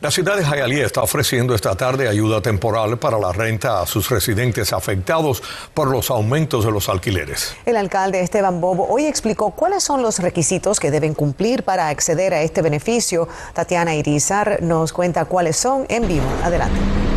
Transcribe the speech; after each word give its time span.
La 0.00 0.10
ciudad 0.10 0.36
de 0.36 0.44
Hialeah 0.44 0.86
está 0.86 1.02
ofreciendo 1.02 1.54
esta 1.54 1.76
tarde 1.76 2.08
ayuda 2.08 2.40
temporal 2.40 2.98
para 2.98 3.18
la 3.18 3.32
renta 3.32 3.80
a 3.80 3.86
sus 3.86 4.10
residentes 4.10 4.72
afectados 4.72 5.42
por 5.74 5.88
los 5.90 6.10
aumentos 6.10 6.64
de 6.64 6.72
los 6.72 6.88
alquileres. 6.88 7.54
El 7.64 7.76
alcalde 7.76 8.20
Esteban 8.20 8.60
Bobo 8.60 8.88
hoy 8.88 9.06
explicó 9.06 9.50
cuáles 9.50 9.84
son 9.84 10.02
los 10.02 10.18
requisitos 10.18 10.80
que 10.80 10.90
deben 10.90 11.14
cumplir 11.14 11.62
para 11.62 11.88
acceder 11.88 12.34
a 12.34 12.42
este 12.42 12.62
beneficio. 12.62 13.28
Tatiana 13.54 13.94
Irizar 13.94 14.60
nos 14.62 14.92
cuenta 14.92 15.24
cuáles 15.26 15.56
son 15.56 15.86
en 15.88 16.08
vivo. 16.08 16.26
Adelante. 16.42 17.11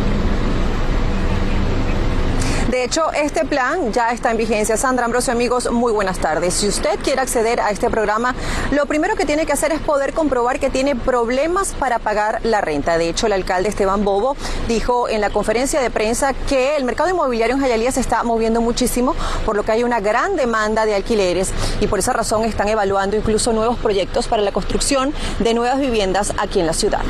De 2.70 2.82
hecho, 2.82 3.12
este 3.12 3.44
plan 3.44 3.92
ya 3.92 4.10
está 4.10 4.32
en 4.32 4.36
vigencia. 4.36 4.76
Sandra 4.76 5.04
Ambrosio, 5.04 5.32
amigos, 5.32 5.70
muy 5.70 5.92
buenas 5.92 6.18
tardes. 6.18 6.54
Si 6.54 6.66
usted 6.66 6.98
quiere 6.98 7.20
acceder 7.20 7.60
a 7.60 7.70
este 7.70 7.88
programa, 7.90 8.34
lo 8.72 8.86
primero 8.86 9.14
que 9.14 9.24
tiene 9.24 9.46
que 9.46 9.52
hacer 9.52 9.70
es 9.70 9.80
poder 9.80 10.12
comprobar 10.12 10.58
que 10.58 10.68
tiene 10.68 10.96
problemas 10.96 11.74
para 11.78 12.00
pagar 12.00 12.40
la 12.42 12.60
renta. 12.60 12.98
De 12.98 13.08
hecho, 13.08 13.26
el 13.26 13.34
alcalde 13.34 13.68
Esteban 13.68 14.04
Bobo 14.04 14.36
dijo 14.66 15.08
en 15.08 15.20
la 15.20 15.30
conferencia 15.30 15.80
de 15.80 15.90
prensa 15.90 16.34
que 16.34 16.74
el 16.74 16.82
mercado 16.82 17.08
inmobiliario 17.08 17.54
en 17.54 17.62
Jayalía 17.62 17.92
se 17.92 18.00
está 18.00 18.24
moviendo 18.24 18.60
muchísimo, 18.60 19.14
por 19.44 19.54
lo 19.54 19.62
que 19.62 19.70
hay 19.70 19.84
una 19.84 20.00
gran 20.00 20.34
demanda 20.34 20.86
de 20.86 20.96
alquileres 20.96 21.52
y 21.80 21.86
por 21.86 22.00
esa 22.00 22.12
razón 22.14 22.44
están 22.44 22.68
evaluando 22.68 23.16
incluso 23.16 23.52
nuevos 23.52 23.78
proyectos 23.78 24.26
para 24.26 24.42
la 24.42 24.50
construcción 24.50 25.14
de 25.38 25.54
nuevas 25.54 25.78
viviendas 25.78 26.32
aquí 26.36 26.58
en 26.58 26.66
la 26.66 26.72
ciudad. 26.72 27.02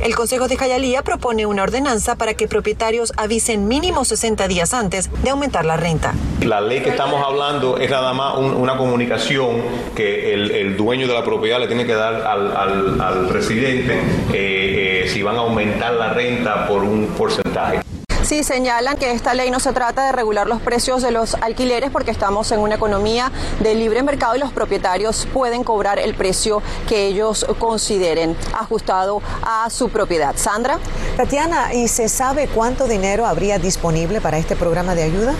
El 0.02 0.16
Consejo 0.16 0.48
de 0.48 0.58
Jayalía 0.58 1.02
propone 1.02 1.46
una 1.46 1.64
ordenanza 1.64 2.16
para 2.16 2.34
que 2.34 2.48
propietarios 2.48 3.14
avisen 3.18 3.68
mínimo 3.68 4.06
60 4.06 4.48
días 4.48 4.74
antes 4.74 5.10
de 5.24 5.30
aumentar 5.30 5.66
la 5.66 5.78
renta. 5.78 6.14
La 6.42 6.62
ley 6.62 6.82
que 6.82 6.90
estamos 6.90 7.24
hablando 7.26 7.78
es 7.78 7.90
nada 7.90 8.14
más 8.14 8.38
una 8.38 8.78
comunicación 8.78 9.62
que 9.96 10.34
el, 10.34 10.76
dueño 10.76 11.08
de 11.08 11.14
la 11.14 11.24
propiedad 11.24 11.60
le 11.60 11.68
tiene 11.68 11.86
que 11.86 11.96
dar 11.96 12.14
al, 12.16 13.30
residente 13.30 13.94
eh, 14.34 15.04
eh, 15.04 15.08
si 15.08 15.22
van 15.22 15.36
a 15.38 15.40
aumentar 15.40 15.94
la 15.94 16.14
renta 16.14 16.68
por 16.68 16.84
un 16.84 17.08
porcentaje. 17.18 17.85
Sí, 18.26 18.44
señalan 18.44 18.98
que 18.98 19.12
esta 19.12 19.36
ley 19.36 19.52
no 19.52 19.60
se 19.60 19.72
trata 19.72 20.08
de 20.08 20.12
regular 20.12 20.48
los 20.48 20.60
precios 20.60 21.04
de 21.04 21.12
los 21.12 21.36
alquileres 21.36 21.92
porque 21.92 22.10
estamos 22.10 22.52
en 22.52 22.60
una 22.60 22.74
economía 22.74 23.32
de 23.60 23.76
libre 23.76 24.02
mercado 24.02 24.36
y 24.36 24.40
los 24.40 24.52
propietarios 24.52 25.28
pueden 25.32 25.64
cobrar 25.64 26.00
el 26.00 26.16
precio 26.16 26.64
que 26.90 27.06
ellos 27.06 27.46
consideren 27.60 28.36
ajustado 28.58 29.22
a 29.44 29.70
su 29.70 29.90
propiedad. 29.90 30.36
Sandra. 30.38 30.80
Tatiana, 31.16 31.76
¿y 31.76 31.88
se 31.88 32.10
sabe 32.10 32.48
cuánto 32.48 32.88
dinero 32.88 33.28
habría 33.28 33.60
disponible 33.60 34.20
para 34.22 34.40
este 34.40 34.56
programa 34.56 34.96
de 34.96 35.04
ayuda? 35.04 35.36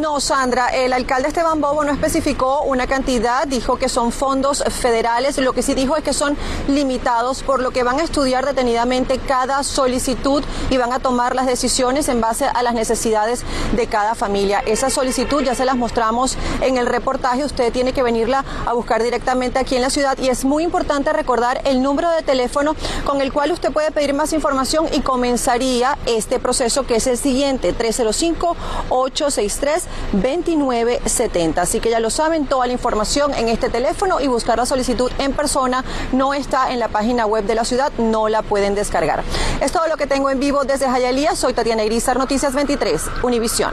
No, 0.00 0.18
Sandra, 0.18 0.68
el 0.68 0.94
alcalde 0.94 1.28
Esteban 1.28 1.60
Bobo 1.60 1.84
no 1.84 1.92
especificó 1.92 2.62
una 2.62 2.86
cantidad, 2.86 3.46
dijo 3.46 3.76
que 3.76 3.90
son 3.90 4.12
fondos 4.12 4.64
federales, 4.70 5.36
lo 5.36 5.52
que 5.52 5.62
sí 5.62 5.74
dijo 5.74 5.94
es 5.94 6.02
que 6.02 6.14
son 6.14 6.38
limitados, 6.68 7.42
por 7.42 7.60
lo 7.60 7.70
que 7.70 7.82
van 7.82 8.00
a 8.00 8.02
estudiar 8.02 8.46
detenidamente 8.46 9.18
cada 9.18 9.62
solicitud 9.62 10.42
y 10.70 10.78
van 10.78 10.94
a 10.94 11.00
tomar 11.00 11.34
las 11.34 11.44
decisiones 11.44 12.08
en 12.08 12.22
base 12.22 12.46
a 12.46 12.62
las 12.62 12.72
necesidades 12.72 13.42
de 13.76 13.88
cada 13.88 14.14
familia. 14.14 14.60
Esa 14.60 14.88
solicitud 14.88 15.42
ya 15.42 15.54
se 15.54 15.66
las 15.66 15.76
mostramos 15.76 16.38
en 16.62 16.78
el 16.78 16.86
reportaje, 16.86 17.44
usted 17.44 17.70
tiene 17.70 17.92
que 17.92 18.02
venirla 18.02 18.46
a 18.64 18.72
buscar 18.72 19.02
directamente 19.02 19.58
aquí 19.58 19.76
en 19.76 19.82
la 19.82 19.90
ciudad 19.90 20.16
y 20.16 20.28
es 20.28 20.46
muy 20.46 20.64
importante 20.64 21.12
recordar 21.12 21.60
el 21.64 21.82
número 21.82 22.10
de 22.10 22.22
teléfono 22.22 22.74
con 23.04 23.20
el 23.20 23.34
cual 23.34 23.52
usted 23.52 23.70
puede 23.70 23.90
pedir 23.90 24.14
más 24.14 24.32
información 24.32 24.86
y 24.94 25.00
comenzaría 25.00 25.98
este 26.06 26.38
proceso 26.38 26.86
que 26.86 26.96
es 26.96 27.06
el 27.06 27.18
siguiente, 27.18 27.74
305 27.74 28.56
863 28.88 29.89
2970. 30.12 31.62
Así 31.62 31.80
que 31.80 31.90
ya 31.90 32.00
lo 32.00 32.10
saben, 32.10 32.46
toda 32.46 32.66
la 32.66 32.72
información 32.72 33.34
en 33.34 33.48
este 33.48 33.68
teléfono 33.68 34.20
y 34.20 34.26
buscar 34.26 34.58
la 34.58 34.66
solicitud 34.66 35.10
en 35.18 35.32
persona 35.32 35.84
no 36.12 36.34
está 36.34 36.72
en 36.72 36.78
la 36.78 36.88
página 36.88 37.26
web 37.26 37.44
de 37.44 37.54
la 37.54 37.64
ciudad, 37.64 37.92
no 37.98 38.28
la 38.28 38.42
pueden 38.42 38.74
descargar. 38.74 39.22
Es 39.60 39.72
todo 39.72 39.86
lo 39.86 39.96
que 39.96 40.06
tengo 40.06 40.30
en 40.30 40.40
vivo 40.40 40.64
desde 40.64 40.86
Jayalía. 40.86 41.34
Soy 41.36 41.52
Tatiana 41.52 41.84
Irizar, 41.84 42.16
Noticias 42.18 42.54
23, 42.54 43.02
Univisión. 43.22 43.72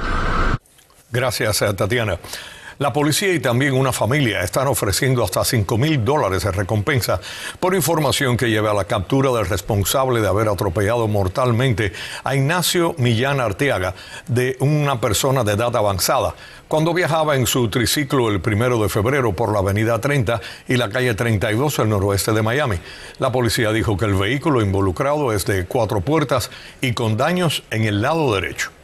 Gracias, 1.11 1.61
eh, 1.61 1.73
Tatiana. 1.73 2.19
La 2.79 2.93
policía 2.93 3.33
y 3.33 3.39
también 3.39 3.73
una 3.73 3.91
familia 3.91 4.43
están 4.43 4.67
ofreciendo 4.67 5.23
hasta 5.23 5.43
5 5.43 5.79
mil 5.79 6.05
dólares 6.05 6.43
de 6.43 6.51
recompensa 6.51 7.19
por 7.59 7.73
información 7.73 8.37
que 8.37 8.51
lleve 8.51 8.69
a 8.69 8.73
la 8.75 8.83
captura 8.83 9.31
del 9.31 9.47
responsable 9.47 10.21
de 10.21 10.27
haber 10.27 10.47
atropellado 10.47 11.07
mortalmente 11.07 11.91
a 12.23 12.35
Ignacio 12.35 12.93
Millán 12.99 13.39
Arteaga, 13.39 13.95
de 14.27 14.57
una 14.59 15.01
persona 15.01 15.43
de 15.43 15.53
edad 15.53 15.75
avanzada, 15.75 16.35
cuando 16.67 16.93
viajaba 16.93 17.35
en 17.35 17.47
su 17.47 17.67
triciclo 17.67 18.29
el 18.29 18.41
primero 18.41 18.79
de 18.79 18.89
febrero 18.89 19.33
por 19.33 19.51
la 19.51 19.59
avenida 19.59 19.99
30 19.99 20.39
y 20.67 20.77
la 20.77 20.89
calle 20.89 21.15
32 21.15 21.79
al 21.79 21.89
noroeste 21.89 22.31
de 22.31 22.43
Miami. 22.43 22.77
La 23.17 23.31
policía 23.31 23.71
dijo 23.71 23.97
que 23.97 24.05
el 24.05 24.13
vehículo 24.13 24.61
involucrado 24.61 25.33
es 25.33 25.47
de 25.47 25.65
cuatro 25.65 26.01
puertas 26.01 26.51
y 26.79 26.93
con 26.93 27.17
daños 27.17 27.63
en 27.71 27.85
el 27.85 28.03
lado 28.03 28.35
derecho. 28.35 28.76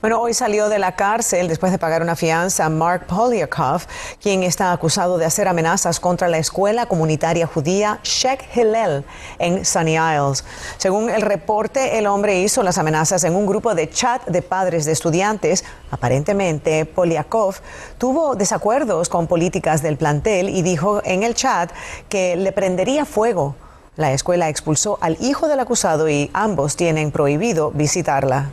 Bueno, 0.00 0.18
hoy 0.18 0.32
salió 0.32 0.70
de 0.70 0.78
la 0.78 0.96
cárcel 0.96 1.46
después 1.46 1.72
de 1.72 1.78
pagar 1.78 2.00
una 2.00 2.16
fianza 2.16 2.70
Mark 2.70 3.04
Polyakov, 3.06 3.82
quien 4.18 4.42
está 4.42 4.72
acusado 4.72 5.18
de 5.18 5.26
hacer 5.26 5.46
amenazas 5.46 6.00
contra 6.00 6.26
la 6.26 6.38
escuela 6.38 6.86
comunitaria 6.86 7.46
judía 7.46 8.00
Sheikh 8.02 8.56
Hillel 8.56 9.04
en 9.38 9.62
Sunny 9.62 9.96
Isles. 9.96 10.42
Según 10.78 11.10
el 11.10 11.20
reporte, 11.20 11.98
el 11.98 12.06
hombre 12.06 12.40
hizo 12.40 12.62
las 12.62 12.78
amenazas 12.78 13.24
en 13.24 13.34
un 13.34 13.44
grupo 13.44 13.74
de 13.74 13.90
chat 13.90 14.24
de 14.26 14.40
padres 14.40 14.86
de 14.86 14.92
estudiantes. 14.92 15.66
Aparentemente, 15.90 16.86
Polyakov 16.86 17.56
tuvo 17.98 18.36
desacuerdos 18.36 19.10
con 19.10 19.26
políticas 19.26 19.82
del 19.82 19.98
plantel 19.98 20.48
y 20.48 20.62
dijo 20.62 21.02
en 21.04 21.24
el 21.24 21.34
chat 21.34 21.72
que 22.08 22.36
le 22.36 22.52
prendería 22.52 23.04
fuego. 23.04 23.54
La 23.96 24.14
escuela 24.14 24.48
expulsó 24.48 24.96
al 25.02 25.18
hijo 25.20 25.46
del 25.46 25.60
acusado 25.60 26.08
y 26.08 26.30
ambos 26.32 26.76
tienen 26.76 27.12
prohibido 27.12 27.70
visitarla. 27.72 28.52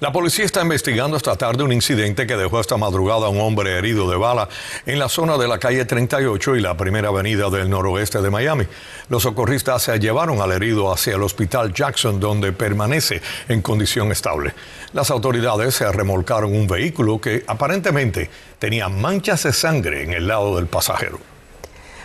La 0.00 0.12
policía 0.12 0.46
está 0.46 0.62
investigando 0.62 1.18
esta 1.18 1.36
tarde 1.36 1.62
un 1.62 1.74
incidente 1.74 2.26
que 2.26 2.34
dejó 2.34 2.58
esta 2.58 2.78
madrugada 2.78 3.26
a 3.26 3.28
un 3.28 3.38
hombre 3.38 3.76
herido 3.76 4.08
de 4.08 4.16
bala 4.16 4.48
en 4.86 4.98
la 4.98 5.10
zona 5.10 5.36
de 5.36 5.46
la 5.46 5.58
calle 5.58 5.84
38 5.84 6.56
y 6.56 6.60
la 6.62 6.74
primera 6.74 7.08
avenida 7.08 7.50
del 7.50 7.68
noroeste 7.68 8.22
de 8.22 8.30
Miami. 8.30 8.64
Los 9.10 9.24
socorristas 9.24 9.82
se 9.82 9.98
llevaron 9.98 10.40
al 10.40 10.52
herido 10.52 10.90
hacia 10.90 11.16
el 11.16 11.22
hospital 11.22 11.74
Jackson, 11.74 12.18
donde 12.18 12.52
permanece 12.52 13.20
en 13.46 13.60
condición 13.60 14.10
estable. 14.10 14.54
Las 14.94 15.10
autoridades 15.10 15.74
se 15.74 15.92
remolcaron 15.92 16.56
un 16.56 16.66
vehículo 16.66 17.20
que 17.20 17.44
aparentemente 17.46 18.30
tenía 18.58 18.88
manchas 18.88 19.42
de 19.42 19.52
sangre 19.52 20.04
en 20.04 20.14
el 20.14 20.26
lado 20.26 20.56
del 20.56 20.66
pasajero. 20.66 21.18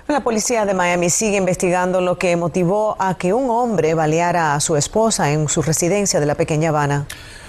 La 0.10 0.20
policía 0.20 0.66
de 0.66 0.74
Miami 0.74 1.10
sigue 1.10 1.38
investigando 1.38 2.02
lo 2.02 2.18
que 2.18 2.36
motivó 2.36 2.98
a 3.00 3.18
que 3.18 3.32
un 3.32 3.50
hombre 3.50 3.94
baleara 3.94 4.54
a 4.54 4.60
su 4.60 4.76
esposa 4.76 5.32
en 5.32 5.48
su 5.48 5.62
residencia 5.62 6.20
de 6.20 6.26
la 6.26 6.36
pequeña 6.36 6.70
Habana. 6.70 7.08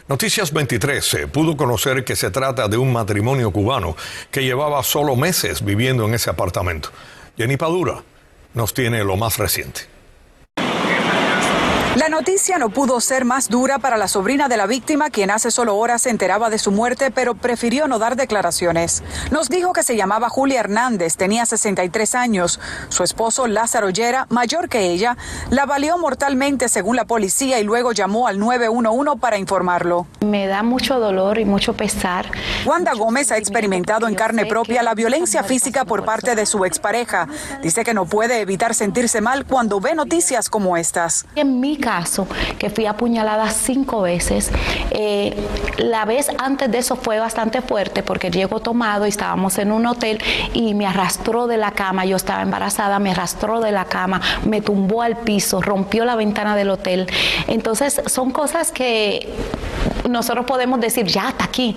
Noticias 0.08 0.52
23 0.52 1.04
se 1.04 1.26
pudo 1.26 1.56
conocer 1.56 2.04
que 2.04 2.14
se 2.14 2.30
trata 2.30 2.68
de 2.68 2.76
un 2.76 2.92
matrimonio 2.92 3.50
cubano 3.50 3.96
que 4.30 4.44
llevaba 4.44 4.84
solo 4.84 5.16
meses 5.16 5.64
viviendo 5.64 6.04
en 6.04 6.14
ese 6.14 6.30
apartamento. 6.30 6.90
Jenny 7.36 7.56
Padura 7.56 8.04
nos 8.54 8.72
tiene 8.72 9.02
lo 9.02 9.16
más 9.16 9.36
reciente. 9.38 9.95
La 12.06 12.10
noticia 12.10 12.56
no 12.58 12.70
pudo 12.70 13.00
ser 13.00 13.24
más 13.24 13.48
dura 13.48 13.80
para 13.80 13.96
la 13.96 14.06
sobrina 14.06 14.46
de 14.46 14.56
la 14.56 14.66
víctima, 14.66 15.10
quien 15.10 15.28
hace 15.28 15.50
solo 15.50 15.76
horas 15.76 16.02
se 16.02 16.10
enteraba 16.10 16.50
de 16.50 16.58
su 16.60 16.70
muerte, 16.70 17.10
pero 17.10 17.34
prefirió 17.34 17.88
no 17.88 17.98
dar 17.98 18.14
declaraciones. 18.14 19.02
Nos 19.32 19.48
dijo 19.48 19.72
que 19.72 19.82
se 19.82 19.96
llamaba 19.96 20.28
Julia 20.28 20.60
Hernández, 20.60 21.16
tenía 21.16 21.44
63 21.44 22.14
años. 22.14 22.60
Su 22.90 23.02
esposo, 23.02 23.48
Lázaro 23.48 23.90
Llera, 23.90 24.28
mayor 24.30 24.68
que 24.68 24.92
ella, 24.92 25.16
la 25.50 25.66
valió 25.66 25.98
mortalmente 25.98 26.68
según 26.68 26.94
la 26.94 27.06
policía 27.06 27.58
y 27.58 27.64
luego 27.64 27.90
llamó 27.90 28.28
al 28.28 28.38
911 28.38 29.18
para 29.18 29.38
informarlo. 29.38 30.06
Me 30.24 30.46
da 30.46 30.62
mucho 30.62 31.00
dolor 31.00 31.38
y 31.40 31.44
mucho 31.44 31.72
pesar. 31.72 32.30
Wanda 32.64 32.94
Gómez 32.94 33.32
ha 33.32 33.36
experimentado 33.36 34.06
en 34.06 34.14
carne 34.14 34.46
propia 34.46 34.84
la 34.84 34.94
violencia 34.94 35.42
física 35.42 35.84
por 35.84 36.04
parte 36.04 36.36
de 36.36 36.46
su 36.46 36.64
expareja. 36.64 37.26
Dice 37.62 37.82
que 37.82 37.94
no 37.94 38.06
puede 38.06 38.42
evitar 38.42 38.74
sentirse 38.74 39.20
mal 39.20 39.44
cuando 39.44 39.80
ve 39.80 39.96
noticias 39.96 40.48
como 40.48 40.76
estas. 40.76 41.26
En 41.34 41.58
mi 41.58 41.76
que 42.58 42.70
fui 42.70 42.86
apuñalada 42.86 43.48
cinco 43.50 44.02
veces. 44.02 44.50
Eh, 44.90 45.36
la 45.78 46.04
vez 46.04 46.28
antes 46.38 46.70
de 46.70 46.78
eso 46.78 46.96
fue 46.96 47.18
bastante 47.18 47.60
fuerte 47.60 48.02
porque 48.02 48.30
llegó 48.30 48.60
tomado 48.60 49.06
y 49.06 49.08
estábamos 49.08 49.58
en 49.58 49.72
un 49.72 49.86
hotel 49.86 50.22
y 50.52 50.74
me 50.74 50.86
arrastró 50.86 51.46
de 51.46 51.56
la 51.56 51.72
cama. 51.72 52.04
Yo 52.04 52.16
estaba 52.16 52.42
embarazada, 52.42 52.98
me 52.98 53.10
arrastró 53.10 53.60
de 53.60 53.72
la 53.72 53.84
cama, 53.84 54.20
me 54.44 54.60
tumbó 54.60 55.02
al 55.02 55.18
piso, 55.18 55.60
rompió 55.60 56.04
la 56.04 56.16
ventana 56.16 56.56
del 56.56 56.70
hotel. 56.70 57.06
Entonces 57.46 58.02
son 58.06 58.30
cosas 58.30 58.72
que 58.72 59.28
nosotros 60.08 60.46
podemos 60.46 60.80
decir, 60.80 61.06
ya, 61.06 61.28
hasta 61.28 61.44
aquí. 61.44 61.76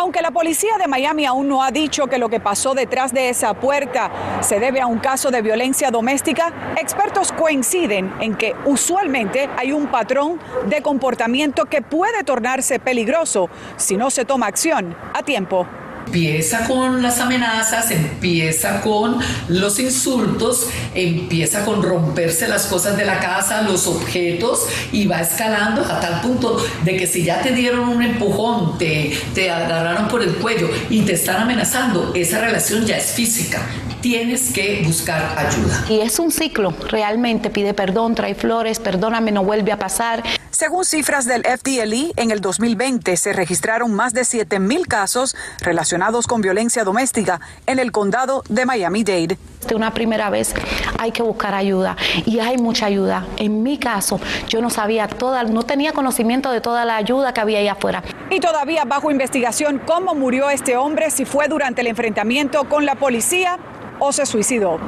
Aunque 0.00 0.22
la 0.22 0.30
policía 0.30 0.78
de 0.78 0.88
Miami 0.88 1.26
aún 1.26 1.46
no 1.46 1.62
ha 1.62 1.70
dicho 1.70 2.06
que 2.06 2.16
lo 2.16 2.30
que 2.30 2.40
pasó 2.40 2.72
detrás 2.72 3.12
de 3.12 3.28
esa 3.28 3.52
puerta 3.52 4.10
se 4.40 4.58
debe 4.58 4.80
a 4.80 4.86
un 4.86 4.98
caso 4.98 5.30
de 5.30 5.42
violencia 5.42 5.90
doméstica, 5.90 6.74
expertos 6.80 7.32
coinciden 7.32 8.10
en 8.18 8.34
que 8.34 8.54
usualmente 8.64 9.50
hay 9.58 9.72
un 9.72 9.88
patrón 9.88 10.40
de 10.64 10.80
comportamiento 10.80 11.66
que 11.66 11.82
puede 11.82 12.24
tornarse 12.24 12.78
peligroso 12.78 13.50
si 13.76 13.98
no 13.98 14.08
se 14.08 14.24
toma 14.24 14.46
acción 14.46 14.96
a 15.12 15.22
tiempo. 15.22 15.66
Empieza 16.10 16.66
con 16.66 17.04
las 17.04 17.20
amenazas, 17.20 17.92
empieza 17.92 18.80
con 18.80 19.20
los 19.46 19.78
insultos, 19.78 20.66
empieza 20.92 21.64
con 21.64 21.84
romperse 21.84 22.48
las 22.48 22.66
cosas 22.66 22.96
de 22.96 23.04
la 23.04 23.20
casa, 23.20 23.62
los 23.62 23.86
objetos 23.86 24.66
y 24.90 25.06
va 25.06 25.20
escalando 25.20 25.82
a 25.82 26.00
tal 26.00 26.20
punto 26.20 26.60
de 26.84 26.96
que 26.96 27.06
si 27.06 27.22
ya 27.22 27.40
te 27.42 27.52
dieron 27.52 27.88
un 27.88 28.02
empujón, 28.02 28.76
te, 28.76 29.16
te 29.36 29.52
agarraron 29.52 30.08
por 30.08 30.20
el 30.20 30.34
cuello 30.34 30.68
y 30.90 31.02
te 31.02 31.12
están 31.12 31.42
amenazando, 31.42 32.10
esa 32.16 32.40
relación 32.40 32.84
ya 32.84 32.96
es 32.96 33.12
física. 33.12 33.62
Tienes 34.00 34.50
que 34.52 34.82
buscar 34.84 35.38
ayuda. 35.38 35.84
Y 35.88 36.00
es 36.00 36.18
un 36.18 36.32
ciclo, 36.32 36.74
realmente 36.88 37.50
pide 37.50 37.72
perdón, 37.72 38.16
trae 38.16 38.34
flores, 38.34 38.80
perdóname, 38.80 39.30
no 39.30 39.44
vuelve 39.44 39.70
a 39.70 39.78
pasar. 39.78 40.24
Según 40.50 40.84
cifras 40.84 41.26
del 41.26 41.44
FDLE, 41.44 42.12
en 42.16 42.32
el 42.32 42.40
2020 42.40 43.16
se 43.16 43.32
registraron 43.32 43.94
más 43.94 44.12
de 44.14 44.22
7.000 44.22 44.86
casos 44.86 45.36
relacionados 45.60 46.26
con 46.26 46.40
violencia 46.40 46.82
doméstica 46.82 47.40
en 47.66 47.78
el 47.78 47.92
condado 47.92 48.42
de 48.48 48.66
Miami-Dade. 48.66 49.38
De 49.68 49.74
una 49.76 49.94
primera 49.94 50.28
vez 50.28 50.52
hay 50.98 51.12
que 51.12 51.22
buscar 51.22 51.54
ayuda 51.54 51.96
y 52.26 52.40
hay 52.40 52.58
mucha 52.58 52.86
ayuda. 52.86 53.26
En 53.36 53.62
mi 53.62 53.78
caso, 53.78 54.20
yo 54.48 54.60
no 54.60 54.70
sabía 54.70 55.06
toda, 55.06 55.44
no 55.44 55.62
tenía 55.62 55.92
conocimiento 55.92 56.50
de 56.50 56.60
toda 56.60 56.84
la 56.84 56.96
ayuda 56.96 57.32
que 57.32 57.40
había 57.40 57.60
ahí 57.60 57.68
afuera. 57.68 58.02
Y 58.28 58.40
todavía 58.40 58.84
bajo 58.84 59.12
investigación 59.12 59.80
cómo 59.86 60.16
murió 60.16 60.50
este 60.50 60.76
hombre, 60.76 61.10
si 61.10 61.24
fue 61.24 61.46
durante 61.46 61.82
el 61.82 61.86
enfrentamiento 61.86 62.68
con 62.68 62.84
la 62.84 62.96
policía 62.96 63.58
o 64.00 64.12
se 64.12 64.26
suicidó. 64.26 64.80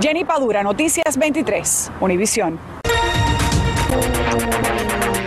Jenny 0.00 0.24
Padura, 0.24 0.64
Noticias 0.64 1.16
23, 1.16 1.92
Univisión. 2.00 2.58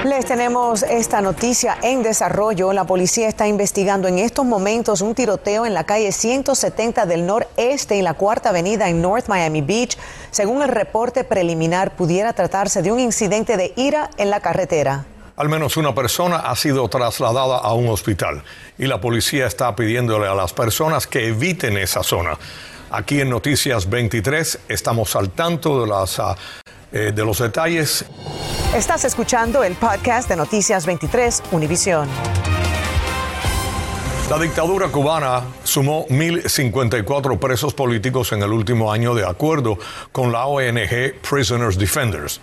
Les 0.08 0.26
tenemos 0.26 0.84
esta 0.84 1.20
noticia 1.20 1.78
en 1.84 2.02
desarrollo. 2.02 2.72
La 2.72 2.86
policía 2.86 3.28
está 3.28 3.46
investigando 3.46 4.08
en 4.08 4.20
estos 4.20 4.46
momentos 4.46 5.02
un 5.02 5.14
tiroteo 5.14 5.66
en 5.66 5.74
la 5.74 5.84
calle 5.84 6.14
170 6.14 7.06
del 7.06 7.26
noreste 7.26 7.98
en 7.98 8.06
la 8.06 8.14
cuarta 8.14 8.50
avenida 8.50 8.88
en 8.88 9.02
North 9.02 9.28
Miami 9.28 9.62
Beach. 9.62 9.98
Según 10.32 10.62
el 10.62 10.70
reporte 10.70 11.26
preliminar, 11.26 11.94
pudiera 11.98 12.32
tratarse 12.32 12.82
de 12.82 12.94
un 12.94 13.02
incidente 13.02 13.58
de 13.58 13.74
ira 13.76 14.10
en 14.16 14.30
la 14.30 14.40
carretera. 14.40 15.04
Al 15.36 15.50
menos 15.50 15.76
una 15.76 15.94
persona 15.94 16.38
ha 16.38 16.56
sido 16.56 16.88
trasladada 16.88 17.58
a 17.58 17.74
un 17.74 17.90
hospital 17.90 18.44
y 18.78 18.86
la 18.86 19.02
policía 19.02 19.46
está 19.46 19.76
pidiéndole 19.76 20.26
a 20.26 20.36
las 20.36 20.54
personas 20.54 21.06
que 21.06 21.28
eviten 21.28 21.76
esa 21.76 22.02
zona. 22.02 22.38
Aquí 22.92 23.20
en 23.20 23.30
Noticias 23.30 23.90
23 23.90 24.60
estamos 24.70 25.18
al 25.18 25.32
tanto 25.32 25.82
de, 25.82 25.88
las, 25.88 26.18
uh, 26.20 26.34
eh, 26.92 27.12
de 27.14 27.26
los 27.26 27.40
detalles. 27.40 28.06
Estás 28.76 29.06
escuchando 29.06 29.64
el 29.64 29.76
podcast 29.76 30.30
de 30.30 30.36
Noticias 30.36 30.86
23 30.86 31.44
Univisión. 31.52 32.08
La 34.30 34.38
dictadura 34.38 34.90
cubana 34.90 35.42
sumó 35.64 36.06
1.054 36.08 37.40
presos 37.40 37.74
políticos 37.74 38.34
en 38.34 38.42
el 38.44 38.52
último 38.52 38.92
año 38.92 39.16
de 39.16 39.26
acuerdo 39.26 39.80
con 40.12 40.34
la 40.34 40.46
ONG 40.48 41.16
Prisoners 41.22 41.78
Defenders. 41.78 42.42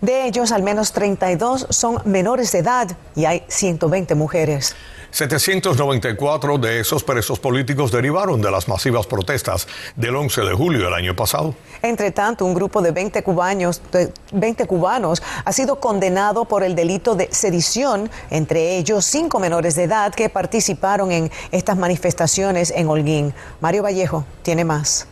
De 0.00 0.26
ellos, 0.26 0.52
al 0.52 0.62
menos 0.62 0.92
32 0.92 1.66
son 1.70 2.00
menores 2.04 2.52
de 2.52 2.58
edad 2.58 2.96
y 3.14 3.24
hay 3.24 3.44
120 3.48 4.14
mujeres. 4.14 4.74
794 5.16 6.58
de 6.58 6.80
esos 6.80 7.02
presos 7.02 7.38
políticos 7.38 7.90
derivaron 7.90 8.42
de 8.42 8.50
las 8.50 8.68
masivas 8.68 9.06
protestas 9.06 9.66
del 9.94 10.14
11 10.14 10.42
de 10.42 10.52
julio 10.52 10.84
del 10.84 10.92
año 10.92 11.16
pasado. 11.16 11.54
Entre 11.80 12.10
tanto, 12.10 12.44
un 12.44 12.52
grupo 12.52 12.82
de 12.82 12.90
20 12.90 13.22
cubanos, 13.22 13.80
de 13.92 14.12
20 14.32 14.66
cubanos 14.66 15.22
ha 15.44 15.52
sido 15.52 15.80
condenado 15.80 16.44
por 16.44 16.62
el 16.62 16.74
delito 16.74 17.14
de 17.14 17.28
sedición, 17.32 18.10
entre 18.30 18.76
ellos 18.76 19.06
cinco 19.06 19.38
menores 19.38 19.74
de 19.76 19.84
edad 19.84 20.14
que 20.14 20.28
participaron 20.28 21.10
en 21.12 21.30
estas 21.50 21.78
manifestaciones 21.78 22.70
en 22.70 22.86
Holguín. 22.88 23.32
Mario 23.60 23.84
Vallejo 23.84 24.24
tiene 24.42 24.66
más. 24.66 25.06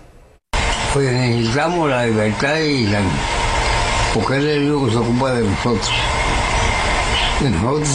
Pues 0.93 1.11
necesitamos 1.13 1.89
la 1.89 2.05
libertad 2.05 2.59
y 2.59 2.87
la... 2.89 3.01
porque 4.15 4.37
él 4.37 4.49
es 4.49 4.57
el 4.57 4.71
único 4.71 4.87
que 4.87 4.93
se 4.93 4.99
ocupa 4.99 5.33
de 5.33 5.43
nosotros. 5.43 5.91
De 7.41 7.51
nosotros. 7.51 7.89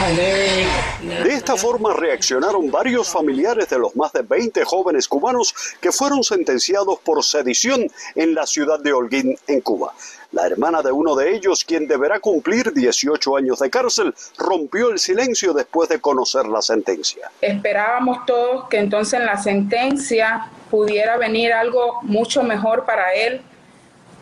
De 0.00 1.34
esta 1.34 1.56
forma 1.56 1.92
reaccionaron 1.92 2.70
varios 2.70 3.10
familiares 3.10 3.68
de 3.68 3.78
los 3.78 3.94
más 3.94 4.10
de 4.14 4.22
20 4.22 4.64
jóvenes 4.64 5.06
cubanos 5.06 5.54
que 5.78 5.92
fueron 5.92 6.24
sentenciados 6.24 6.98
por 7.00 7.22
sedición 7.22 7.86
en 8.14 8.34
la 8.34 8.46
ciudad 8.46 8.80
de 8.80 8.94
Holguín, 8.94 9.36
en 9.46 9.60
Cuba. 9.60 9.92
La 10.32 10.46
hermana 10.46 10.80
de 10.80 10.90
uno 10.90 11.14
de 11.14 11.34
ellos, 11.36 11.64
quien 11.64 11.86
deberá 11.86 12.18
cumplir 12.18 12.72
18 12.72 13.36
años 13.36 13.58
de 13.58 13.68
cárcel, 13.68 14.14
rompió 14.38 14.88
el 14.88 14.98
silencio 14.98 15.52
después 15.52 15.90
de 15.90 16.00
conocer 16.00 16.46
la 16.46 16.62
sentencia. 16.62 17.30
Esperábamos 17.42 18.24
todos 18.24 18.68
que 18.68 18.78
entonces 18.78 19.20
en 19.20 19.26
la 19.26 19.36
sentencia 19.36 20.50
pudiera 20.70 21.18
venir 21.18 21.52
algo 21.52 22.00
mucho 22.02 22.42
mejor 22.42 22.86
para 22.86 23.12
él, 23.12 23.42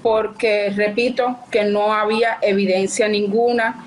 porque 0.02 0.72
repito 0.74 1.38
que 1.52 1.64
no 1.64 1.94
había 1.94 2.38
evidencia 2.42 3.06
ninguna 3.06 3.84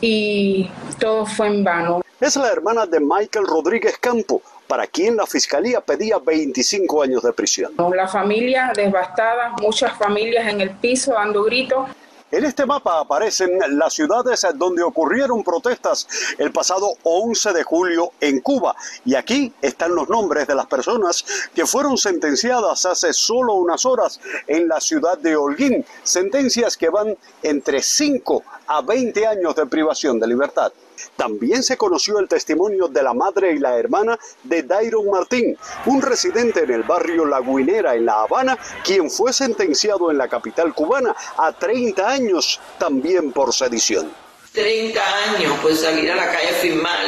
y 0.00 0.68
todo 0.98 1.26
fue 1.26 1.48
en 1.48 1.64
vano. 1.64 2.02
Es 2.20 2.36
la 2.36 2.48
hermana 2.48 2.86
de 2.86 3.00
Michael 3.00 3.46
Rodríguez 3.46 3.96
Campo, 3.98 4.42
para 4.66 4.86
quien 4.86 5.16
la 5.16 5.26
fiscalía 5.26 5.80
pedía 5.80 6.18
25 6.18 7.02
años 7.02 7.22
de 7.22 7.32
prisión. 7.32 7.72
La 7.94 8.08
familia 8.08 8.72
devastada, 8.74 9.54
muchas 9.62 9.96
familias 9.96 10.48
en 10.48 10.60
el 10.60 10.70
piso 10.70 11.12
dando 11.14 11.44
gritos. 11.44 11.88
En 12.30 12.44
este 12.44 12.66
mapa 12.66 13.00
aparecen 13.00 13.58
las 13.78 13.94
ciudades 13.94 14.46
donde 14.56 14.82
ocurrieron 14.82 15.42
protestas 15.42 16.06
el 16.36 16.52
pasado 16.52 16.92
11 17.02 17.54
de 17.54 17.62
julio 17.62 18.12
en 18.20 18.40
Cuba. 18.40 18.76
Y 19.06 19.14
aquí 19.14 19.50
están 19.62 19.94
los 19.94 20.10
nombres 20.10 20.46
de 20.46 20.54
las 20.54 20.66
personas 20.66 21.24
que 21.54 21.64
fueron 21.64 21.96
sentenciadas 21.96 22.84
hace 22.84 23.14
solo 23.14 23.54
unas 23.54 23.86
horas 23.86 24.20
en 24.46 24.68
la 24.68 24.78
ciudad 24.78 25.16
de 25.16 25.36
Holguín. 25.36 25.86
Sentencias 26.02 26.76
que 26.76 26.90
van 26.90 27.16
entre 27.42 27.80
5 27.80 28.42
a 28.66 28.82
20 28.82 29.26
años 29.26 29.56
de 29.56 29.64
privación 29.64 30.20
de 30.20 30.26
libertad. 30.26 30.70
También 31.16 31.62
se 31.62 31.76
conoció 31.76 32.18
el 32.18 32.28
testimonio 32.28 32.88
de 32.88 33.02
la 33.02 33.14
madre 33.14 33.52
y 33.52 33.58
la 33.58 33.78
hermana 33.78 34.18
de 34.42 34.62
Dairon 34.62 35.10
Martín, 35.10 35.56
un 35.86 36.02
residente 36.02 36.60
en 36.60 36.70
el 36.70 36.82
barrio 36.82 37.24
Laguinera 37.24 37.94
en 37.94 38.06
La 38.06 38.22
Habana, 38.22 38.58
quien 38.84 39.10
fue 39.10 39.32
sentenciado 39.32 40.10
en 40.10 40.18
la 40.18 40.28
capital 40.28 40.74
cubana 40.74 41.14
a 41.36 41.52
30 41.52 42.08
años 42.08 42.60
también 42.78 43.32
por 43.32 43.54
sedición. 43.54 44.12
30 44.52 45.00
años, 45.34 45.52
pues 45.62 45.80
salir 45.80 46.10
a 46.10 46.16
la 46.16 46.32
calle 46.32 46.52
firmar 46.60 46.98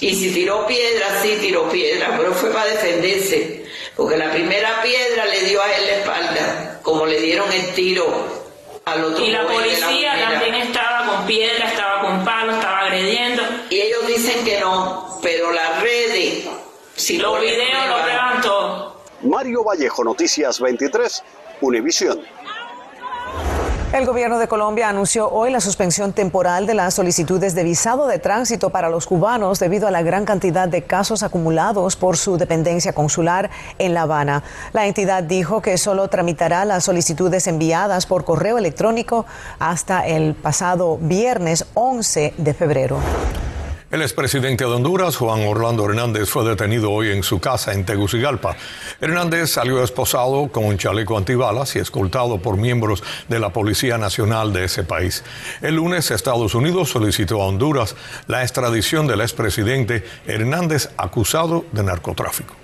Y 0.00 0.14
si 0.14 0.32
tiró 0.32 0.66
piedra, 0.66 1.20
sí 1.22 1.36
tiró 1.40 1.68
piedra, 1.68 2.14
pero 2.16 2.32
fue 2.32 2.50
para 2.50 2.70
defenderse. 2.70 3.66
Porque 3.96 4.16
la 4.16 4.30
primera 4.30 4.80
piedra 4.82 5.24
le 5.24 5.42
dio 5.44 5.60
a 5.60 5.76
él 5.76 5.86
la 5.86 5.92
espalda, 5.92 6.80
como 6.82 7.06
le 7.06 7.20
dieron 7.20 7.50
el 7.52 7.74
tiro 7.74 8.37
al 8.92 9.04
otro. 9.04 9.24
Y 9.24 9.30
la 9.30 9.46
policía 9.46 10.14
también 10.30 10.54
estaba 10.54 11.06
con 11.06 11.26
piedra, 11.26 11.68
estaba 11.68 12.00
con 12.02 12.24
palos, 12.24 12.56
estaba 12.56 12.80
agrediendo. 12.80 13.42
Y 13.70 13.80
ellos 13.80 14.06
dicen 14.06 14.44
que 14.44 14.60
no, 14.60 15.18
pero 15.22 15.52
las 15.52 15.82
redes, 15.82 16.46
si 16.96 17.18
Los 17.18 17.34
lo 17.34 17.40
videos 17.40 17.88
lo 17.88 18.02
prueban 18.02 18.40
todo. 18.42 19.00
Mario 19.22 19.64
Vallejo, 19.64 20.04
Noticias 20.04 20.60
23, 20.60 21.24
Univisión. 21.60 22.20
El 23.90 24.04
gobierno 24.04 24.38
de 24.38 24.48
Colombia 24.48 24.90
anunció 24.90 25.30
hoy 25.30 25.50
la 25.50 25.62
suspensión 25.62 26.12
temporal 26.12 26.66
de 26.66 26.74
las 26.74 26.92
solicitudes 26.92 27.54
de 27.54 27.64
visado 27.64 28.06
de 28.06 28.18
tránsito 28.18 28.68
para 28.68 28.90
los 28.90 29.06
cubanos 29.06 29.60
debido 29.60 29.88
a 29.88 29.90
la 29.90 30.02
gran 30.02 30.26
cantidad 30.26 30.68
de 30.68 30.82
casos 30.82 31.22
acumulados 31.22 31.96
por 31.96 32.18
su 32.18 32.36
dependencia 32.36 32.92
consular 32.92 33.48
en 33.78 33.94
La 33.94 34.02
Habana. 34.02 34.42
La 34.74 34.86
entidad 34.86 35.22
dijo 35.22 35.62
que 35.62 35.78
solo 35.78 36.08
tramitará 36.08 36.66
las 36.66 36.84
solicitudes 36.84 37.46
enviadas 37.46 38.04
por 38.04 38.26
correo 38.26 38.58
electrónico 38.58 39.24
hasta 39.58 40.06
el 40.06 40.34
pasado 40.34 40.98
viernes 41.00 41.64
11 41.72 42.34
de 42.36 42.54
febrero. 42.54 42.98
El 43.90 44.02
expresidente 44.02 44.64
de 44.64 44.70
Honduras, 44.70 45.16
Juan 45.16 45.46
Orlando 45.46 45.86
Hernández, 45.86 46.28
fue 46.28 46.46
detenido 46.46 46.92
hoy 46.92 47.10
en 47.10 47.22
su 47.22 47.40
casa 47.40 47.72
en 47.72 47.86
Tegucigalpa. 47.86 48.54
Hernández 49.00 49.52
salió 49.52 49.82
esposado 49.82 50.52
con 50.52 50.66
un 50.66 50.76
chaleco 50.76 51.16
antibalas 51.16 51.74
y 51.74 51.78
escoltado 51.78 52.36
por 52.36 52.58
miembros 52.58 53.02
de 53.28 53.38
la 53.38 53.50
Policía 53.50 53.96
Nacional 53.96 54.52
de 54.52 54.64
ese 54.64 54.84
país. 54.84 55.24
El 55.62 55.76
lunes, 55.76 56.10
Estados 56.10 56.54
Unidos 56.54 56.90
solicitó 56.90 57.40
a 57.40 57.46
Honduras 57.46 57.96
la 58.26 58.42
extradición 58.42 59.06
del 59.06 59.22
expresidente 59.22 60.04
Hernández 60.26 60.90
acusado 60.98 61.64
de 61.72 61.82
narcotráfico. 61.82 62.54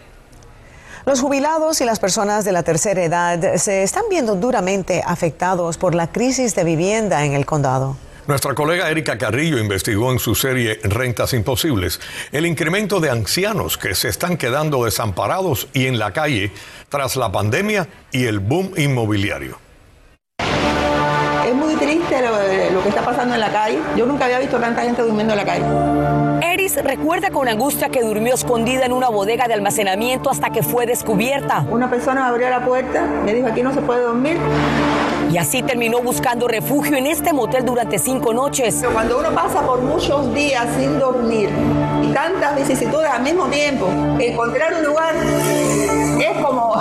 Los 1.07 1.23
jubilados 1.23 1.81
y 1.81 1.87
las 1.87 2.01
personas 2.01 2.45
de 2.45 2.53
la 2.53 2.65
tercera 2.65 3.03
edad 3.03 3.57
se 3.57 3.83
están 3.83 4.05
viendo 4.11 4.37
duramente 4.37 5.03
afectados 5.07 5.79
por 5.79 5.95
la 5.95 6.13
crisis 6.13 6.55
de 6.55 6.65
vivienda 6.65 7.25
en 7.25 7.33
el 7.33 7.47
condado. 7.47 7.97
Nuestra 8.27 8.55
colega 8.55 8.91
Erika 8.91 9.19
Carrillo 9.19 9.59
investigó 9.59 10.11
en 10.11 10.19
su 10.19 10.35
serie 10.35 10.81
Rentas 10.83 11.35
Imposibles 11.35 12.01
el 12.33 12.47
incremento 12.47 12.99
de 12.99 13.11
ancianos 13.11 13.77
que 13.77 13.95
se 13.95 14.09
están 14.09 14.39
quedando 14.39 14.87
desamparados 14.87 15.69
y 15.75 15.87
en 15.87 15.99
la 15.99 16.13
calle 16.15 16.51
tras 16.89 17.17
la 17.17 17.31
pandemia 17.31 17.87
y 18.13 18.25
el 18.25 18.39
boom 18.41 18.73
inmobiliario. 18.79 19.59
Es 20.39 21.55
muy 21.55 21.75
triste 21.75 22.23
lo, 22.23 22.73
lo 22.73 22.83
que 22.83 22.89
está 22.89 23.05
pasando 23.05 23.35
en 23.35 23.41
la 23.41 23.53
calle. 23.53 23.79
Yo 23.95 24.07
nunca 24.07 24.25
había 24.25 24.39
visto 24.39 24.59
tanta 24.59 24.83
gente 24.83 25.03
durmiendo 25.03 25.35
en 25.35 25.39
la 25.39 25.45
calle. 25.45 26.55
Eris 26.55 26.83
recuerda 26.83 27.31
con 27.31 27.47
angustia 27.47 27.91
que 27.91 28.03
durmió 28.03 28.35
escondida 28.35 28.87
en 28.87 28.93
una 28.93 29.11
bodega 29.11 29.49
de 29.49 29.55
almacenamiento 29.55 30.31
hasta 30.31 30.49
que 30.49 30.63
fue 30.63 30.87
descubierta. 30.87 31.67
Una 31.69 31.91
persona 31.91 32.29
abrió 32.29 32.49
la 32.49 32.65
puerta, 32.65 33.05
me 33.23 33.35
dijo 33.35 33.49
aquí 33.49 33.63
no 33.63 33.75
se 33.75 33.83
puede 33.83 34.01
dormir. 34.01 34.39
Y 35.31 35.39
así 35.39 35.63
terminó 35.63 36.01
buscando 36.01 36.47
refugio 36.47 36.97
en 36.97 37.07
este 37.07 37.33
motel 37.33 37.65
durante 37.65 37.99
cinco 37.99 38.33
noches. 38.33 38.83
Cuando 38.93 39.19
uno 39.19 39.31
pasa 39.35 39.63
por 39.63 39.81
muchos 39.81 40.33
días 40.35 40.67
sin 40.79 40.99
dormir 40.99 41.51
y 42.03 42.13
tantas 42.13 42.57
vicisitudes 42.57 43.11
al 43.11 43.23
mismo 43.23 43.47
tiempo, 43.47 43.89
encontrar 44.19 44.75
un 44.75 44.85
lugar 44.85 45.15
es 45.17 46.45
como, 46.45 46.75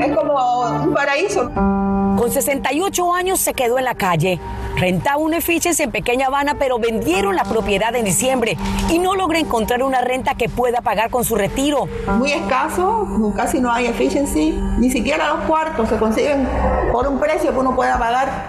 es 0.00 0.16
como 0.16 0.60
un 0.84 0.94
paraíso. 0.94 1.50
Con 1.54 2.30
68 2.30 3.14
años 3.14 3.40
se 3.40 3.54
quedó 3.54 3.78
en 3.78 3.84
la 3.84 3.94
calle. 3.94 4.38
Rentaba 4.80 5.18
un 5.18 5.34
efficiency 5.34 5.82
en 5.82 5.90
Pequeña 5.90 6.28
Habana, 6.28 6.54
pero 6.58 6.78
vendieron 6.78 7.36
la 7.36 7.44
propiedad 7.44 7.94
en 7.94 8.06
diciembre 8.06 8.56
y 8.88 8.98
no 8.98 9.14
logra 9.14 9.38
encontrar 9.38 9.82
una 9.82 10.00
renta 10.00 10.34
que 10.36 10.48
pueda 10.48 10.80
pagar 10.80 11.10
con 11.10 11.22
su 11.22 11.36
retiro. 11.36 11.86
Muy 12.16 12.32
escaso, 12.32 13.06
casi 13.36 13.60
no 13.60 13.70
hay 13.70 13.88
efficiency, 13.88 14.58
ni 14.78 14.90
siquiera 14.90 15.34
los 15.34 15.44
cuartos 15.44 15.86
se 15.86 15.98
consiguen 15.98 16.48
por 16.92 17.06
un 17.06 17.20
precio 17.20 17.52
que 17.52 17.58
uno 17.58 17.76
pueda 17.76 17.98
pagar. 17.98 18.48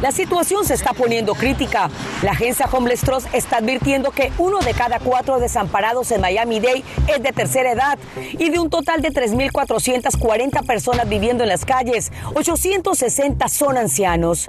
La 0.00 0.12
situación 0.12 0.64
se 0.64 0.74
está 0.74 0.92
poniendo 0.92 1.34
crítica. 1.34 1.90
La 2.22 2.30
agencia 2.30 2.68
Homeless 2.70 3.00
Trust 3.00 3.26
está 3.32 3.56
advirtiendo 3.56 4.12
que 4.12 4.32
uno 4.38 4.60
de 4.60 4.72
cada 4.72 5.00
cuatro 5.00 5.40
desamparados 5.40 6.12
en 6.12 6.20
Miami-Dade 6.20 6.84
es 7.08 7.20
de 7.20 7.32
tercera 7.32 7.72
edad 7.72 7.98
y 8.16 8.50
de 8.50 8.60
un 8.60 8.70
total 8.70 9.02
de 9.02 9.10
3.440 9.10 10.64
personas 10.64 11.08
viviendo 11.08 11.42
en 11.42 11.48
las 11.48 11.64
calles, 11.64 12.12
860 12.34 13.48
son 13.48 13.76
ancianos. 13.76 14.46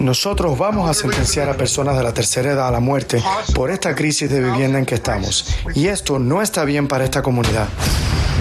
Nosotros 0.00 0.58
vamos 0.58 0.90
a 0.90 0.94
sentenciar 0.94 1.48
a 1.48 1.56
personas 1.56 1.96
de 1.96 2.02
la 2.02 2.12
tercera 2.12 2.52
edad 2.52 2.68
a 2.68 2.72
la 2.72 2.80
muerte 2.80 3.22
por 3.54 3.70
esta 3.70 3.94
crisis 3.94 4.28
de 4.28 4.40
vivienda 4.40 4.80
en 4.80 4.86
que 4.86 4.96
estamos. 4.96 5.56
Y 5.74 5.86
esto 5.86 6.18
no 6.18 6.42
está 6.42 6.64
bien 6.64 6.88
para 6.88 7.04
esta 7.04 7.22
comunidad. 7.22 7.68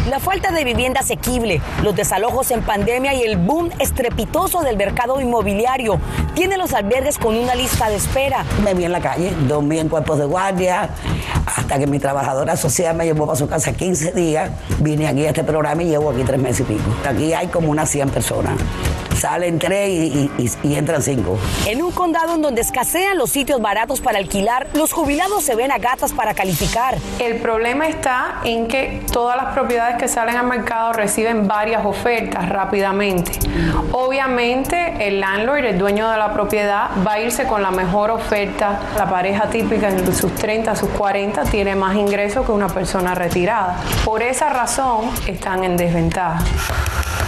La 0.10 0.20
falta 0.20 0.52
de 0.52 0.64
vivienda 0.64 1.00
asequible, 1.00 1.62
los 1.82 1.96
desalojos 1.96 2.52
en 2.52 2.62
pandemia 2.62 3.16
y 3.16 3.24
el 3.24 3.38
boom 3.38 3.72
estrepitoso 3.80 4.62
del 4.62 4.78
mercado 4.78 5.20
inmobiliario 5.20 6.00
tienen 6.36 6.60
los 6.60 6.74
albergues 6.74 7.18
con 7.18 7.36
una 7.36 7.56
lista 7.56 7.90
de 7.90 7.96
espera. 7.96 8.46
Me 8.64 8.76
vi 8.76 8.86
en 8.86 8.92
la 8.92 9.02
calle, 9.02 9.34
dormí 9.48 9.80
en 9.80 9.90
cuerpos 9.90 10.20
de 10.20 10.26
guardia, 10.26 10.90
hasta 11.48 11.80
que 11.80 11.88
mi 11.88 11.98
trabajadora 11.98 12.56
social 12.56 12.96
me 12.96 13.06
llevó 13.06 13.26
para 13.26 13.36
su 13.36 13.48
casa 13.48 13.74
15 13.74 14.12
días. 14.12 14.52
Vine 14.80 15.08
aquí 15.08 15.26
a 15.26 15.30
este 15.30 15.44
programa 15.44 15.82
y 15.82 15.88
llevo 15.88 16.12
aquí 16.12 16.24
tres 16.24 16.40
meses 16.40 16.60
y 16.62 16.74
pico. 16.74 16.84
Aquí 17.10 17.34
hay 17.34 17.48
como 17.48 17.72
unas 17.72 17.90
100 17.90 18.10
personas. 18.10 18.54
Salen 19.26 19.58
tres 19.58 19.90
y, 19.90 20.30
y- 20.38 20.52
y 20.62 20.76
entran 20.76 21.02
cinco. 21.02 21.36
En 21.66 21.82
un 21.82 21.92
condado 21.92 22.36
en 22.36 22.44
donde 22.44 22.62
escasean 22.62 23.18
los 23.18 23.32
sitios 23.32 23.60
baratos 23.60 24.00
para 24.00 24.20
alquilar, 24.20 24.68
los 24.74 24.94
jubilados 24.94 25.44
se 25.44 25.56
ven 25.56 25.72
a 25.72 25.80
gatas 25.80 26.14
para 26.14 26.36
calificar. 26.36 26.96
El 27.18 27.38
problema 27.38 27.88
está 27.88 28.42
en 28.44 28.68
que 28.68 29.02
todas 29.12 29.36
las 29.36 29.56
propiedades 29.56 29.98
que 29.98 30.08
salen 30.08 30.36
al 30.36 30.46
mercado 30.46 30.94
reciben 30.94 31.48
varias 31.48 31.84
ofertas 31.88 32.48
rápidamente. 32.50 33.32
Obviamente 33.94 35.08
el 35.08 35.20
landlord, 35.22 35.66
el 35.66 35.78
dueño 35.80 36.08
de 36.12 36.18
la 36.18 36.32
propiedad, 36.32 36.90
va 37.06 37.14
a 37.14 37.20
irse 37.20 37.46
con 37.48 37.64
la 37.64 37.72
mejor 37.72 38.12
oferta. 38.12 38.80
La 38.96 39.10
pareja 39.10 39.50
típica 39.50 39.90
en 39.90 40.16
sus 40.16 40.36
30, 40.36 40.76
sus 40.76 40.90
40 40.90 41.46
tiene 41.46 41.76
más 41.76 41.96
ingresos 41.96 42.46
que 42.46 42.52
una 42.52 42.68
persona 42.68 43.16
retirada. 43.16 43.78
Por 44.04 44.22
esa 44.22 44.50
razón 44.50 45.10
están 45.26 45.64
en 45.64 45.78
desventaja. 45.78 46.44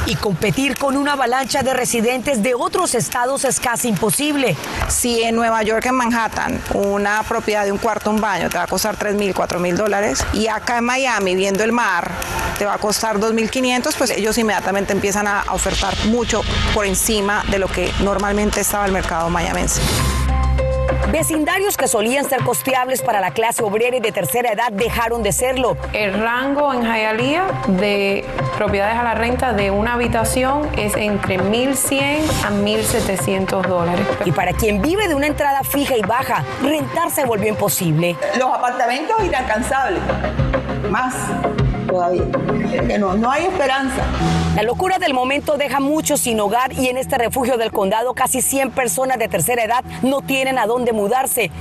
Y 0.07 0.15
competir 0.15 0.77
con 0.77 0.95
una 0.95 1.13
avalancha 1.13 1.63
de 1.63 1.73
residentes 1.73 2.41
de 2.41 2.55
otros 2.55 2.95
estados 2.95 3.43
es 3.43 3.59
casi 3.59 3.89
imposible. 3.89 4.55
Si 4.87 5.21
en 5.21 5.35
Nueva 5.35 5.61
York, 5.63 5.85
en 5.85 5.95
Manhattan, 5.95 6.61
una 6.73 7.23
propiedad 7.23 7.65
de 7.65 7.73
un 7.73 7.77
cuarto, 7.77 8.09
un 8.09 8.21
baño, 8.21 8.49
te 8.49 8.57
va 8.57 8.63
a 8.63 8.67
costar 8.67 8.95
3 8.95 9.15
mil, 9.15 9.33
4 9.33 9.59
mil 9.59 9.75
dólares, 9.75 10.25
y 10.31 10.47
acá 10.47 10.77
en 10.77 10.85
Miami, 10.85 11.35
viendo 11.35 11.63
el 11.65 11.73
mar, 11.73 12.09
te 12.57 12.65
va 12.65 12.75
a 12.75 12.77
costar 12.77 13.19
2.500, 13.19 13.95
pues 13.97 14.11
ellos 14.11 14.37
inmediatamente 14.37 14.93
empiezan 14.93 15.27
a 15.27 15.43
ofertar 15.51 15.93
mucho 16.05 16.41
por 16.73 16.85
encima 16.85 17.43
de 17.51 17.59
lo 17.59 17.67
que 17.67 17.91
normalmente 18.01 18.61
estaba 18.61 18.85
el 18.85 18.93
mercado 18.93 19.29
mayamense. 19.29 19.81
Vecindarios 21.11 21.77
que 21.77 21.87
solían 21.87 22.27
ser 22.27 22.43
costeables 22.43 23.01
para 23.01 23.21
la 23.21 23.31
clase 23.31 23.63
obrera 23.63 23.97
y 23.97 23.99
de 23.99 24.11
tercera 24.11 24.51
edad 24.51 24.71
dejaron 24.71 25.23
de 25.23 25.31
serlo. 25.31 25.77
El 25.93 26.13
rango 26.19 26.73
en 26.73 26.83
Hialeah 26.83 27.47
de 27.67 28.25
propiedades 28.57 28.97
a 28.97 29.03
la 29.03 29.15
renta 29.15 29.53
de 29.53 29.71
una 29.71 29.93
habitación 29.93 30.69
es 30.77 30.95
entre 30.95 31.39
1.100 31.39 32.19
a 32.45 32.51
1.700 32.51 33.61
dólares. 33.67 34.05
Y 34.25 34.31
para 34.31 34.53
quien 34.53 34.81
vive 34.81 35.07
de 35.07 35.15
una 35.15 35.27
entrada 35.27 35.63
fija 35.63 35.95
y 35.97 36.01
baja, 36.01 36.43
rentar 36.61 37.11
se 37.11 37.25
volvió 37.25 37.49
imposible. 37.49 38.15
Los 38.37 38.53
apartamentos 38.53 39.15
inalcanzables, 39.23 40.01
más 40.89 41.13
todavía. 41.87 42.23
No, 42.99 43.15
no 43.15 43.31
hay 43.31 43.45
esperanza. 43.45 44.03
La 44.55 44.63
locura 44.63 44.97
del 44.97 45.13
momento 45.13 45.55
deja 45.57 45.79
muchos 45.79 46.21
sin 46.21 46.39
hogar 46.39 46.73
y 46.73 46.87
en 46.87 46.97
este 46.97 47.17
refugio 47.17 47.57
del 47.57 47.71
condado 47.71 48.13
casi 48.13 48.41
100 48.41 48.71
personas 48.71 49.19
de 49.19 49.27
tercera 49.27 49.63
edad 49.63 49.83
no 50.01 50.21
tienen 50.21 50.57
a 50.57 50.65
dónde 50.65 50.93
mudarse. 50.93 51.51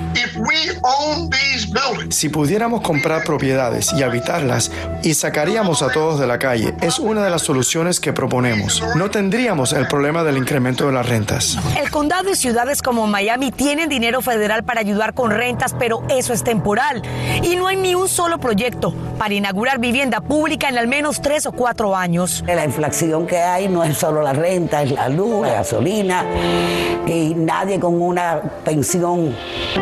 Si 2.09 2.29
pudiéramos 2.31 2.81
comprar 2.81 3.25
propiedades 3.25 3.93
y 3.93 4.03
habitarlas 4.03 4.71
y 5.03 5.13
sacaríamos 5.15 5.83
a 5.83 5.91
todos 5.91 6.19
de 6.19 6.27
la 6.27 6.39
calle, 6.39 6.75
es 6.81 6.99
una 6.99 7.23
de 7.23 7.31
las 7.31 7.43
soluciones 7.43 8.01
que 8.01 8.13
proponemos. 8.13 8.83
No 8.97 9.11
tendríamos 9.11 9.73
el 9.73 9.87
problema 9.89 10.25
del 10.25 10.39
incremento 10.39 10.87
de 10.87 10.93
las 10.93 11.07
rentas. 11.07 11.59
El 11.79 11.91
condado 11.91 12.31
y 12.31 12.35
ciudades 12.37 12.81
como 12.81 13.07
Miami 13.07 13.53
tienen 13.53 13.89
dinero 13.89 14.23
federal 14.23 14.65
para 14.65 14.81
ayudar 14.81 15.13
con 15.13 15.31
rentas, 15.31 15.75
pero 15.79 16.03
eso 16.09 16.33
es 16.33 16.43
temporal. 16.43 17.03
Y 17.43 17.57
no 17.57 17.67
hay 17.67 17.77
ni 17.77 17.95
un 17.95 18.09
solo 18.09 18.39
proyecto 18.39 18.95
para 19.19 19.35
inaugurar 19.35 19.79
vivienda 19.79 20.16
vivienda 20.17 20.21
pública 20.21 20.69
en 20.69 20.79
al 20.79 20.89
menos 20.89 21.21
tres 21.21 21.47
o 21.47 21.53
cuatro 21.53 21.95
años. 21.95 22.43
La 22.47 22.65
inflación 22.65 23.27
que 23.27 23.39
hay 23.39 23.69
no 23.69 23.85
es 23.85 23.99
solo 23.99 24.23
la 24.23 24.33
renta, 24.33 24.83
es 24.83 24.93
la 24.93 25.09
luz, 25.09 25.47
la 25.47 25.55
gasolina, 25.55 26.25
y 27.07 27.35
nadie 27.35 27.79
con 27.79 28.01
una 28.01 28.41
pensión 28.65 29.35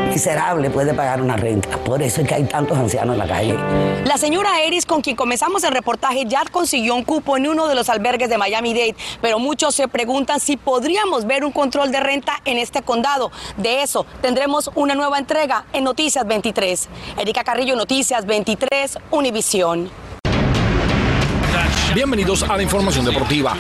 miserable 0.09 0.71
puede 0.71 0.95
pagar 0.95 1.21
una 1.21 1.37
renta. 1.37 1.77
Por 1.79 2.03
eso 2.03 2.21
es 2.21 2.29
que 2.29 2.35
hay 2.35 2.45
tantos 2.45 2.77
ancianos 2.79 3.15
en 3.15 3.19
la 3.19 3.27
calle. 3.27 3.57
La 4.05 4.17
señora 4.17 4.63
Eris, 4.63 4.87
con 4.87 5.01
quien 5.01 5.17
comenzamos 5.17 5.65
el 5.65 5.73
reportaje, 5.73 6.25
ya 6.27 6.43
consiguió 6.51 6.95
un 6.95 7.05
cupo 7.05 7.37
en 7.37 7.49
uno 7.49 7.67
de 7.67 7.75
los 7.75 7.89
albergues 7.89 8.29
de 8.29 8.39
Miami-Dade, 8.39 8.97
pero 9.21 9.39
muchos 9.39 9.75
se 9.75 9.89
preguntan 9.89 10.41
si 10.41 10.57
podríamos 10.57 11.27
ver 11.27 11.45
un 11.45 11.53
control 11.53 11.91
de 11.91 12.01
renta 12.01 12.41
en 12.45 12.59
este 12.59 12.83
condado. 12.83 13.31
De 13.57 13.83
eso 13.83 14.07
tendremos 14.21 14.71
una 14.75 14.95
nueva 14.95 15.19
entrega 15.19 15.65
en 15.73 15.85
Noticias 15.85 16.27
23. 16.27 16.89
Erika 17.19 17.45
Carrillo, 17.45 17.77
Noticias 17.77 18.27
23, 18.27 18.99
Univisión. 19.11 20.04
Bienvenidos 21.95 22.43
a 22.43 22.57
la 22.57 22.63
información 22.65 23.05
deportiva. 23.05 23.57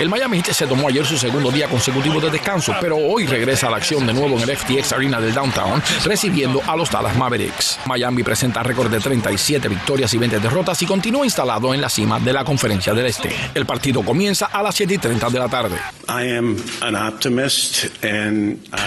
El 0.00 0.08
Miami 0.08 0.38
Heat 0.38 0.54
se 0.54 0.66
tomó 0.66 0.88
ayer 0.88 1.04
su 1.06 1.16
segundo 1.16 1.50
día 1.52 1.68
consecutivo 1.68 2.20
de 2.20 2.30
descanso, 2.30 2.74
pero 2.80 2.96
hoy 2.96 3.26
regresa 3.26 3.68
a 3.68 3.70
la 3.70 3.76
acción 3.76 4.06
de 4.06 4.12
nuevo 4.12 4.38
en 4.38 4.48
el 4.48 4.56
FTX 4.56 4.92
Arena 4.94 5.20
del 5.20 5.34
Downtown, 5.34 5.82
recibiendo 6.04 6.60
a 6.66 6.74
los 6.74 6.90
Dallas 6.90 7.16
Mavericks. 7.16 7.78
Miami 7.86 8.22
presenta 8.22 8.62
récord 8.62 8.90
de 8.90 8.98
37 8.98 9.68
victorias 9.68 10.12
y 10.14 10.18
20 10.18 10.40
derrotas 10.40 10.80
y 10.82 10.86
continúa 10.86 11.24
instalado 11.24 11.74
en 11.74 11.80
la 11.80 11.90
cima 11.90 12.18
de 12.18 12.32
la 12.32 12.44
Conferencia 12.44 12.94
del 12.94 13.06
Este. 13.06 13.30
El 13.54 13.66
partido 13.66 14.02
comienza 14.02 14.46
a 14.46 14.62
las 14.62 14.74
7 14.74 14.94
y 14.94 14.98
30 14.98 15.28
de 15.28 15.38
la 15.38 15.48
tarde. 15.48 15.76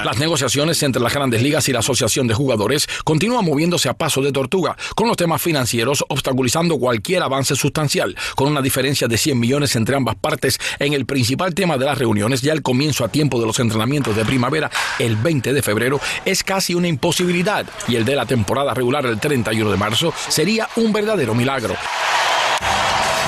Las 0.03 0.17
negociaciones 0.17 0.81
entre 0.83 1.01
las 1.01 1.13
grandes 1.13 1.41
ligas 1.41 1.69
y 1.69 1.73
la 1.73 1.79
Asociación 1.79 2.27
de 2.27 2.33
Jugadores 2.33 2.88
continúan 3.03 3.45
moviéndose 3.45 3.88
a 3.88 3.93
paso 3.93 4.21
de 4.21 4.31
tortuga, 4.31 4.75
con 4.95 5.07
los 5.07 5.15
temas 5.15 5.41
financieros 5.41 6.03
cualquier 6.78 7.24
avance 7.24 7.56
sustancial, 7.56 8.16
con 8.36 8.50
una 8.50 8.62
diferencia 8.62 9.08
de 9.08 9.18
100 9.18 9.40
millones 9.40 9.75
entre 9.75 9.96
ambas 9.96 10.16
partes 10.16 10.60
en 10.80 10.94
el 10.94 11.06
principal 11.06 11.54
tema 11.54 11.78
de 11.78 11.86
las 11.86 11.98
reuniones, 11.98 12.42
ya 12.42 12.54
el 12.54 12.62
comienzo 12.62 13.06
a 13.06 13.10
tiempo 13.10 13.40
de 13.40 13.48
los 13.48 13.60
entrenamientos 13.60 14.16
de 14.16 14.25
primavera 14.25 14.70
el 15.00 15.16
20 15.16 15.54
de 15.54 15.62
febrero 15.62 16.00
es 16.25 16.44
casi 16.44 16.75
una 16.75 16.88
imposibilidad 16.88 17.66
y 17.88 17.96
el 17.96 18.06
de 18.06 18.16
la 18.16 18.25
temporada 18.25 18.74
regular 18.74 19.06
el 19.06 19.20
31 19.20 19.72
de 19.72 19.78
marzo 19.78 20.13
sería 20.28 20.68
un 20.75 20.94
verdadero 20.94 21.34
milagro. 21.34 21.75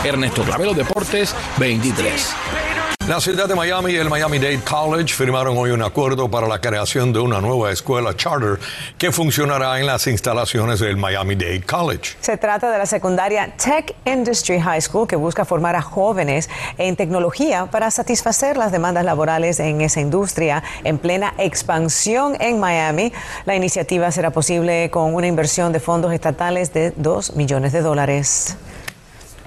Ernesto 0.04 0.44
Clavero 0.44 0.74
Deportes 0.74 1.36
23. 1.58 2.65
La 3.08 3.22
ciudad 3.22 3.48
de 3.48 3.54
Miami 3.54 3.92
y 3.92 3.98
el 3.98 4.10
Miami-Dade 4.10 4.62
College 4.62 5.14
firmaron 5.14 5.56
hoy 5.60 5.70
un 5.70 5.84
acuerdo 5.84 6.28
para 6.28 6.48
la 6.48 6.60
creación 6.60 7.14
de 7.14 7.20
una 7.20 7.40
nueva 7.40 7.72
escuela 7.72 8.16
charter 8.16 8.58
que 8.98 9.12
funcionará 9.12 9.80
en 9.80 9.86
las 9.86 10.08
instalaciones 10.08 10.80
del 10.80 10.98
Miami-Dade 10.98 11.62
College. 11.62 12.16
Se 12.20 12.36
trata 12.38 12.72
de 12.72 12.80
la 12.80 12.88
secundaria 12.88 13.56
Tech 13.58 13.94
Industry 14.06 14.60
High 14.60 14.82
School 14.82 15.08
que 15.08 15.16
busca 15.16 15.46
formar 15.46 15.76
a 15.76 15.84
jóvenes 15.84 16.50
en 16.80 16.96
tecnología 16.96 17.68
para 17.68 17.92
satisfacer 17.92 18.58
las 18.58 18.72
demandas 18.72 19.06
laborales 19.06 19.60
en 19.60 19.82
esa 19.82 20.02
industria 20.02 20.64
en 20.84 20.98
plena 20.98 21.36
expansión 21.38 22.36
en 22.40 22.60
Miami. 22.60 23.14
La 23.46 23.56
iniciativa 23.56 24.10
será 24.10 24.32
posible 24.32 24.90
con 24.90 25.14
una 25.14 25.28
inversión 25.28 25.72
de 25.72 25.80
fondos 25.80 26.12
estatales 26.12 26.74
de 26.74 26.92
2 26.96 27.36
millones 27.36 27.72
de 27.72 27.82
dólares. 27.82 28.58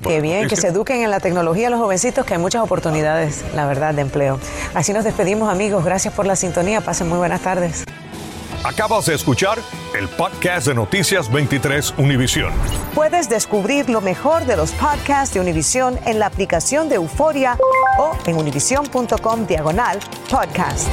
Qué 0.03 0.21
bien, 0.21 0.49
que 0.49 0.57
se 0.57 0.69
eduquen 0.69 1.03
en 1.03 1.11
la 1.11 1.21
tecnología 1.21 1.71
los 1.71 1.81
jovencitos, 1.81 2.25
que 2.25 2.35
hay 2.35 2.41
muchas 2.41 2.63
oportunidades, 2.63 3.45
la 3.55 3.67
verdad, 3.67 3.95
de 3.95 4.03
empleo. 4.03 4.39
Así 4.75 4.93
nos 4.93 5.05
despedimos, 5.05 5.51
amigos. 5.51 5.85
Gracias 5.85 6.15
por 6.15 6.27
la 6.27 6.37
sintonía. 6.37 6.81
Pasen 6.81 7.09
muy 7.09 7.19
buenas 7.19 7.41
tardes. 7.41 7.85
Acabas 8.65 9.07
de 9.07 9.15
escuchar 9.15 9.59
el 9.97 10.09
podcast 10.09 10.67
de 10.67 10.75
Noticias 10.75 11.31
23 11.31 11.95
Univisión. 11.99 12.53
Puedes 12.95 13.29
descubrir 13.29 13.89
lo 13.89 14.01
mejor 14.01 14.47
de 14.47 14.57
los 14.57 14.73
podcasts 14.73 15.35
de 15.35 15.41
Univisión 15.41 15.99
en 16.07 16.19
la 16.19 16.27
aplicación 16.27 16.89
de 16.89 16.97
Euforia 16.97 17.57
o 17.99 18.17
en 18.27 18.37
univision.com 18.37 19.47
diagonal 19.47 20.01
podcasts. 20.29 20.89